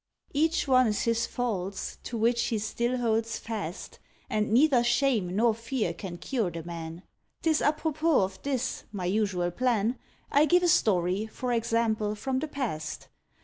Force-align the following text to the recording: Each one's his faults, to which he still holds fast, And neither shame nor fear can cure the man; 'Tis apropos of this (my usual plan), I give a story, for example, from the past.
Each 0.33 0.67
one's 0.67 1.03
his 1.03 1.27
faults, 1.27 1.99
to 2.05 2.17
which 2.17 2.45
he 2.45 2.57
still 2.57 2.97
holds 2.97 3.37
fast, 3.37 3.99
And 4.31 4.51
neither 4.51 4.83
shame 4.83 5.35
nor 5.35 5.53
fear 5.53 5.93
can 5.93 6.17
cure 6.17 6.49
the 6.49 6.63
man; 6.63 7.03
'Tis 7.43 7.61
apropos 7.61 8.21
of 8.23 8.41
this 8.41 8.85
(my 8.91 9.05
usual 9.05 9.51
plan), 9.51 9.99
I 10.31 10.45
give 10.45 10.63
a 10.63 10.67
story, 10.67 11.27
for 11.27 11.53
example, 11.53 12.15
from 12.15 12.39
the 12.39 12.47
past. 12.47 13.09